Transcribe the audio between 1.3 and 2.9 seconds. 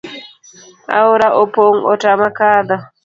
opong' otama kadho